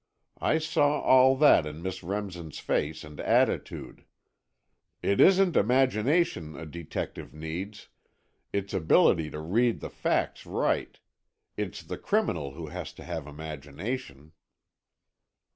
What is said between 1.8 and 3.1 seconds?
Miss Remsen's face